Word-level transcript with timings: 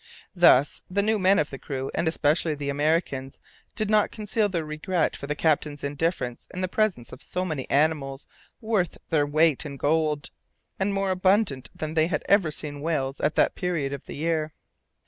Thus 0.33 0.81
the 0.89 1.03
new 1.03 1.19
men 1.19 1.37
of 1.37 1.51
the 1.51 1.59
crew, 1.59 1.91
and 1.93 2.07
especially 2.07 2.55
the 2.55 2.71
Americans, 2.71 3.39
did 3.75 3.87
not 3.87 4.09
conceal 4.09 4.49
their 4.49 4.65
regret 4.65 5.15
for 5.15 5.27
the 5.27 5.35
captain's 5.35 5.83
indifference 5.83 6.47
in 6.51 6.61
the 6.61 6.67
presence 6.67 7.11
of 7.11 7.21
so 7.21 7.45
many 7.45 7.69
animals 7.69 8.25
worth 8.61 8.97
their 9.11 9.27
weight 9.27 9.63
in 9.63 9.77
gold, 9.77 10.31
and 10.79 10.91
more 10.91 11.11
abundant 11.11 11.69
than 11.75 11.93
they 11.93 12.07
had 12.07 12.23
ever 12.27 12.49
seen 12.49 12.81
whales 12.81 13.21
at 13.21 13.35
that 13.35 13.53
period 13.53 13.93
of 13.93 14.05
the 14.05 14.15
year. 14.15 14.55